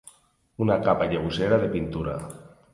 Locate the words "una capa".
0.65-1.09